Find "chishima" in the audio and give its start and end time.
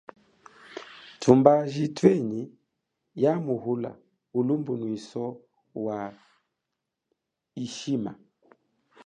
7.53-8.11